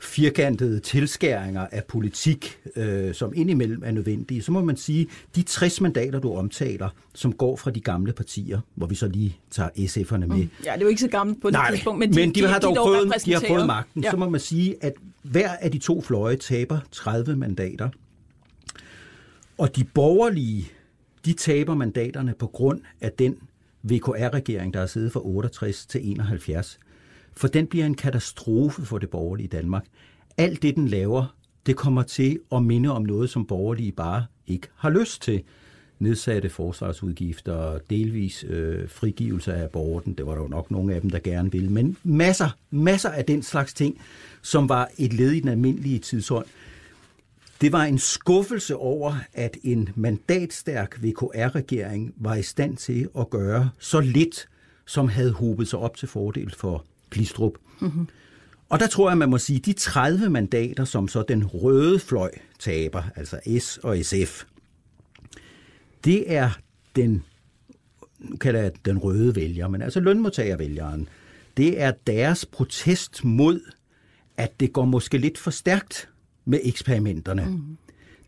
[0.00, 5.06] firkantede tilskæringer af politik, øh, som indimellem er nødvendige, så må man sige,
[5.36, 9.36] de 60 mandater, du omtaler, som går fra de gamle partier, hvor vi så lige
[9.50, 10.36] tager SF'erne med.
[10.36, 10.50] Mm.
[10.64, 12.40] Ja, det er jo ikke så gammelt på det Nej, tidspunkt, men de, men de,
[12.40, 14.02] de har dog, de prøvet, de har prøvet magten.
[14.02, 14.10] Ja.
[14.10, 17.88] Så må man sige, at hver af de to fløje taber 30 mandater.
[19.58, 20.68] Og de borgerlige,
[21.24, 23.36] de taber mandaterne på grund af den
[23.82, 26.78] VKR-regering, der er siddet fra 68 til 71.
[27.32, 29.84] For den bliver en katastrofe for det borgerlige Danmark.
[30.36, 34.68] Alt det, den laver, det kommer til at minde om noget, som borgerlige bare ikke
[34.76, 35.42] har lyst til.
[35.98, 41.10] Nedsatte forsvarsudgifter, delvis øh, frigivelse af aborten, det var der jo nok nogle af dem,
[41.10, 44.00] der gerne ville, men masser, masser af den slags ting,
[44.42, 46.46] som var et led i den almindelige tidsånd.
[47.60, 53.70] Det var en skuffelse over, at en mandatstærk VKR-regering var i stand til at gøre
[53.78, 54.48] så lidt,
[54.86, 57.52] som havde hobet sig op til fordel for Glistrup.
[57.80, 58.08] Mm-hmm.
[58.68, 62.30] Og der tror jeg, man må sige, de 30 mandater, som så den røde fløj
[62.58, 64.44] taber, altså S og SF,
[66.04, 66.50] det er
[66.96, 67.24] den,
[68.18, 71.08] nu kalder jeg den røde vælger, men altså lønmodtagervælgeren,
[71.56, 73.60] det er deres protest mod,
[74.36, 76.08] at det går måske lidt for stærkt
[76.48, 77.44] med eksperimenterne.
[77.44, 77.76] Mm.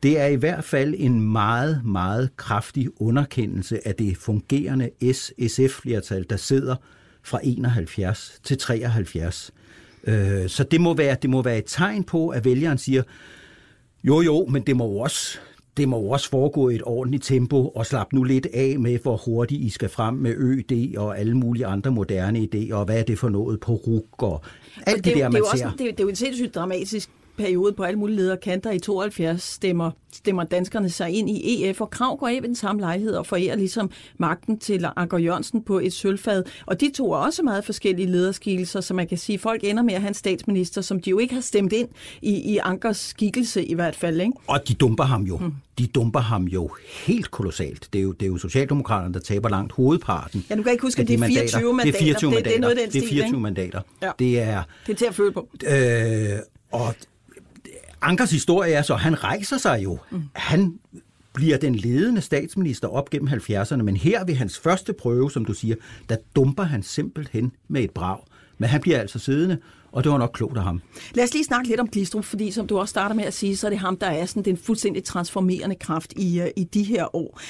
[0.03, 6.37] Det er i hvert fald en meget, meget kraftig underkendelse af det fungerende S-SF-flertal, der
[6.37, 6.77] sidder
[7.23, 9.51] fra 71 til 73.
[10.47, 13.03] Så det må, være, det må være et tegn på, at vælgeren siger,
[14.05, 15.39] jo jo, men det må jo også,
[15.77, 18.99] det må jo også foregå i et ordentligt tempo, og slap nu lidt af med,
[18.99, 22.99] hvor hurtigt I skal frem med ØD og alle mulige andre moderne idéer, og hvad
[22.99, 24.43] er det for noget på RUG og
[24.87, 25.67] alt det, det, der, man det er ser.
[25.67, 28.71] Også, det, er, det er jo en sindssygt dramatisk periode på alle mulige lederkanter.
[28.71, 32.55] I 72 stemmer, stemmer danskerne sig ind i EF, og Krav går af ved den
[32.55, 36.45] samme lejlighed og forærer ligesom magten til Anker Jørgensen på et sølvfad.
[36.67, 39.83] Og de to er også meget forskellige lederskikkelser, så man kan sige, at folk ender
[39.83, 41.89] med at have en statsminister, som de jo ikke har stemt ind
[42.23, 44.21] i, i Ankers skikkelse i hvert fald.
[44.21, 44.33] Ikke?
[44.47, 45.37] Og de dumper ham jo.
[45.37, 45.55] Hmm.
[45.79, 46.71] De dumper ham jo
[47.07, 47.89] helt kolossalt.
[47.93, 50.47] Det er jo, det er jo Socialdemokraterne, der taber langt hovedparten.
[50.51, 51.93] Ja, du kan ikke huske, at det er 24 mandater.
[51.93, 52.43] Det er 24 mandater.
[52.43, 53.81] Det, det er noget af den det er 24 stil, mandater.
[54.03, 54.11] Ja.
[54.19, 54.63] Det er...
[54.87, 55.49] Det er til at føle på.
[55.67, 56.39] Øh,
[56.73, 56.95] og
[58.03, 59.99] Ankers historie er så, at han rejser sig jo.
[60.11, 60.23] Mm.
[60.33, 60.79] Han
[61.33, 65.53] bliver den ledende statsminister op gennem 70'erne, men her ved hans første prøve, som du
[65.55, 65.77] siger,
[66.09, 68.19] der dumper han simpelthen med et brag.
[68.59, 69.59] Men han bliver altså siddende,
[69.93, 70.81] og det var nok klogt af ham.
[71.15, 73.57] Lad os lige snakke lidt om Glistrup, fordi som du også starter med at sige,
[73.57, 77.17] så er det ham, der er sådan den fuldstændig transformerende kraft i, i de her
[77.17, 77.41] år.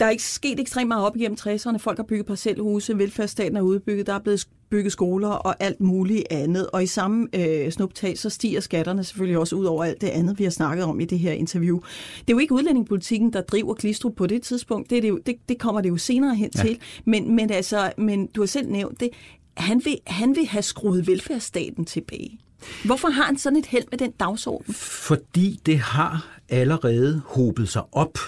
[0.00, 1.76] Der er ikke sket ekstremt meget op igennem 60'erne.
[1.76, 6.24] Folk har bygget parcelhuse, velfærdsstaten er udbygget, der er blevet bygget skoler og alt muligt
[6.30, 6.66] andet.
[6.70, 10.38] Og i samme øh, snuptag, så stiger skatterne selvfølgelig også ud over alt det andet,
[10.38, 11.80] vi har snakket om i det her interview.
[12.18, 14.90] Det er jo ikke udlændingepolitikken, der driver Glistrup på det tidspunkt.
[14.90, 16.62] Det, er det, jo, det, det kommer det jo senere hen ja.
[16.62, 16.78] til.
[17.04, 19.08] Men, men, altså, men du har selv nævnt det.
[19.56, 22.38] Han vil, han vil have skruet velfærdsstaten tilbage.
[22.84, 24.74] Hvorfor har han sådan et held med den dagsorden?
[24.74, 28.18] Fordi det har allerede hobet sig op.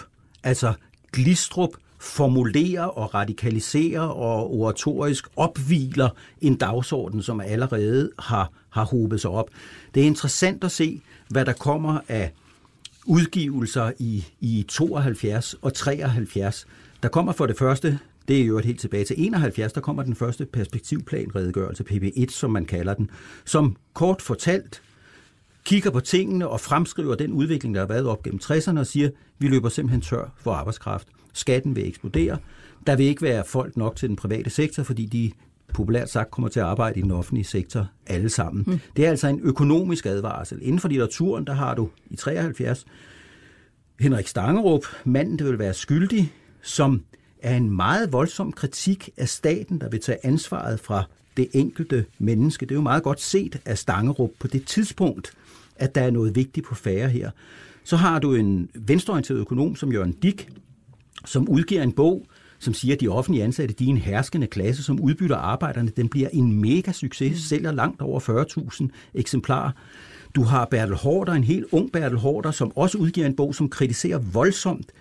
[0.42, 0.72] Altså,
[1.12, 6.08] Glistrup formulerer og radikaliserer og oratorisk opviler
[6.40, 9.50] en dagsorden, som allerede har, har hobet sig op.
[9.94, 12.32] Det er interessant at se, hvad der kommer af
[13.06, 16.66] udgivelser i, i 72 og 73.
[17.02, 20.02] Der kommer for det første, det er jo et helt tilbage til 71, der kommer
[20.02, 23.10] den første perspektivplanredegørelse, PP1, som man kalder den,
[23.44, 24.82] som kort fortalt
[25.64, 29.10] kigger på tingene og fremskriver den udvikling, der har været op gennem 60'erne og siger,
[29.38, 31.08] vi løber simpelthen tør for arbejdskraft.
[31.32, 32.38] Skatten vil eksplodere.
[32.86, 35.32] Der vil ikke være folk nok til den private sektor, fordi de
[35.74, 38.64] populært sagt kommer til at arbejde i den offentlige sektor alle sammen.
[38.66, 38.80] Mm.
[38.96, 40.58] Det er altså en økonomisk advarsel.
[40.62, 42.86] Inden for litteraturen, der har du i 73
[44.00, 47.02] Henrik Stangerup, manden, der vil være skyldig, som
[47.42, 51.04] er en meget voldsom kritik af staten, der vil tage ansvaret fra
[51.36, 52.66] det enkelte menneske.
[52.66, 55.32] Det er jo meget godt set af Stangerup på det tidspunkt,
[55.80, 57.30] at der er noget vigtigt på færre her.
[57.84, 60.48] Så har du en venstreorienteret økonom som Jørgen Dick,
[61.24, 62.26] som udgiver en bog,
[62.58, 65.92] som siger, at de offentlige ansatte, de er en herskende klasse, som udbytter arbejderne.
[65.96, 68.20] Den bliver en mega succes, sælger langt over
[68.80, 69.70] 40.000 eksemplarer.
[70.34, 73.68] Du har Bertel Hårder, en helt ung Bertel Hårder, som også udgiver en bog, som
[73.68, 74.92] kritiserer voldsomt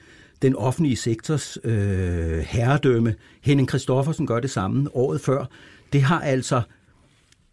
[0.42, 3.16] den offentlige sektors øh, herredømme.
[3.42, 5.46] Henning Christoffersen gør det samme året før.
[5.94, 6.62] Det har altså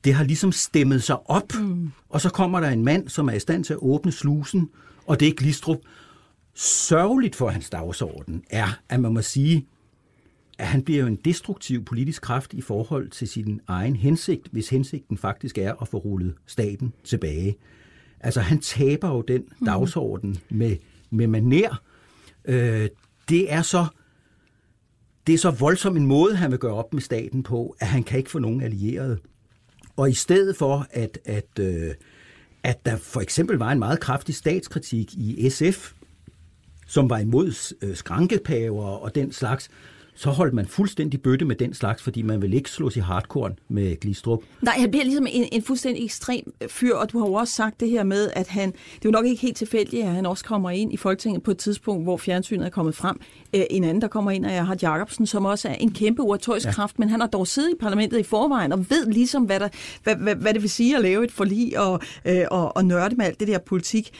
[0.06, 1.92] det har ligesom stemmet sig op, mm.
[2.08, 4.70] og så kommer der en mand, som er i stand til at åbne slusen,
[5.06, 5.78] og det er Glistrup.
[6.54, 9.66] Sørgeligt for hans dagsorden er, at man må sige,
[10.58, 14.68] at han bliver jo en destruktiv politisk kraft i forhold til sin egen hensigt, hvis
[14.68, 17.56] hensigten faktisk er at få rullet staten tilbage.
[18.20, 20.76] Altså han taber jo den dagsorden med,
[21.10, 21.82] med maner.
[22.44, 22.88] Øh,
[23.28, 23.86] det er så
[25.26, 28.02] det er så voldsom en måde, han vil gøre op med staten på, at han
[28.02, 29.18] kan ikke få nogen allierede.
[29.96, 31.94] Og i stedet for, at, at, øh,
[32.62, 35.92] at der for eksempel var en meget kraftig statskritik i SF,
[36.86, 39.70] som var imod øh, skrankepaver og den slags,
[40.16, 43.52] så holdt man fuldstændig bøtte med den slags, fordi man vil ikke slås i hardcore
[43.68, 44.42] med Glistrup.
[44.62, 47.80] Nej, han bliver ligesom en, en fuldstændig ekstrem fyr, og du har jo også sagt
[47.80, 50.44] det her med, at han, det er jo nok ikke helt tilfældigt, at han også
[50.44, 53.20] kommer ind i Folketinget på et tidspunkt, hvor fjernsynet er kommet frem.
[53.54, 56.66] Øh, en anden, der kommer ind, er Harald Jacobsen, som også er en kæmpe oratorisk
[56.66, 56.72] ja.
[56.72, 59.68] kraft, men han har dog siddet i parlamentet i forvejen og ved ligesom, hvad, der,
[60.02, 63.16] hvad, hvad, hvad det vil sige at lave et forlig og, øh, og, og nørde
[63.16, 64.12] med alt det der politik.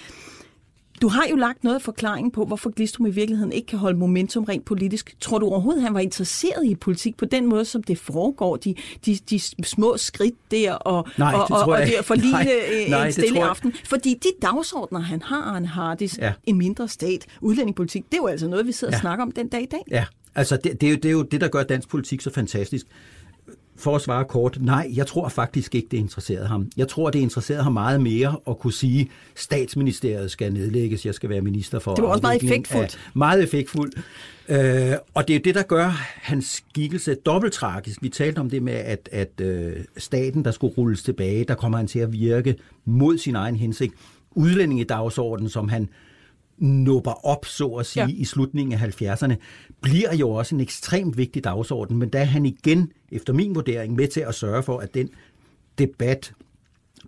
[1.03, 3.99] Du har jo lagt noget af forklaringen på, hvorfor Glistrum i virkeligheden ikke kan holde
[3.99, 5.17] momentum rent politisk.
[5.21, 8.57] Tror du overhovedet, han var interesseret i politik på den måde, som det foregår?
[8.57, 8.75] De,
[9.07, 13.11] de, de små skridt der og, nej, og, og, og at forlige nej, en nej,
[13.11, 13.73] stille aften.
[13.85, 16.33] Fordi de dagsordner, han har, han har det ja.
[16.45, 18.97] en mindre stat, udlændingepolitik, det er jo altså noget, vi sidder ja.
[18.97, 19.83] og snakker om den dag i dag.
[19.91, 20.05] Ja,
[20.35, 22.87] altså det, det, er jo, det er jo det, der gør dansk politik så fantastisk
[23.79, 26.71] for at svare kort, nej, jeg tror faktisk ikke, det interesserede ham.
[26.77, 31.31] Jeg tror, det interesserede ham meget mere at kunne sige, statsministeriet skal nedlægges, jeg skal
[31.31, 31.95] være minister for...
[31.95, 32.95] Det var også meget effektfuldt.
[32.95, 33.95] Af, meget effektfuldt.
[34.49, 38.03] Øh, og det er det, der gør hans skikkelse dobbelt tragisk.
[38.03, 41.79] Vi talte om det med, at, at øh, staten, der skulle rulles tilbage, der kommer
[41.79, 43.95] han til at virke mod sin egen hensigt.
[44.31, 45.89] Udlændingedagsordenen, som han
[46.59, 48.15] nupper op, så at sige, ja.
[48.17, 49.35] i slutningen af 70'erne,
[49.81, 54.09] bliver jo også en ekstremt vigtig dagsorden, men er han igen, efter min vurdering, med
[54.09, 55.11] til at sørge for, at den
[55.79, 56.33] debat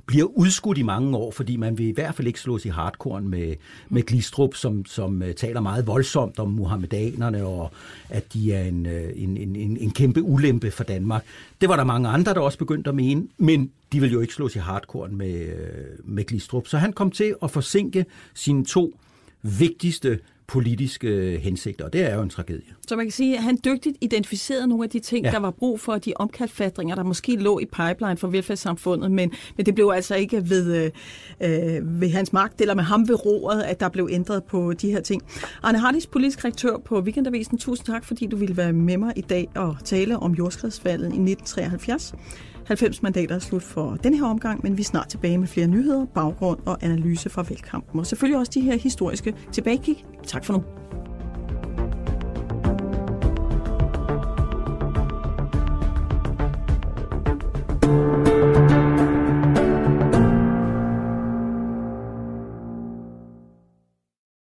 [0.07, 3.21] bliver udskudt i mange år, fordi man vil i hvert fald ikke slås i hardcore
[3.21, 3.55] med,
[3.89, 7.71] med Glistrup, som, som uh, taler meget voldsomt om muhammedanerne, og
[8.09, 11.25] at de er en, uh, en, en, en kæmpe ulempe for Danmark.
[11.61, 14.35] Det var der mange andre, der også begyndte at mene, men de vil jo ikke
[14.35, 16.67] slås i hardcore med, uh, med Glistrup.
[16.67, 18.95] Så han kom til at forsinke sine to
[19.43, 22.75] vigtigste politiske hensigter, og det er jo en tragedie.
[22.89, 25.31] Så man kan sige, at han dygtigt identificerede nogle af de ting, ja.
[25.31, 29.67] der var brug for, de omkalfatringer, der måske lå i pipeline for velfærdssamfundet, men, men
[29.67, 30.91] det blev altså ikke ved,
[31.41, 34.91] øh, ved hans magt eller med ham ved roret, at der blev ændret på de
[34.91, 35.23] her ting.
[35.63, 39.21] Arne Hardis, politisk rektør på Weekendavisen, tusind tak, fordi du ville være med mig i
[39.21, 42.15] dag og tale om jordskredsfaldet i 1973.
[42.69, 45.67] 90 mandater er slut for den her omgang, men vi er snart tilbage med flere
[45.67, 48.01] nyheder, baggrund og analyse fra valgkampen.
[48.01, 50.07] Og selvfølgelig også de her historiske tilbagekig.
[50.27, 50.63] Tak for nu.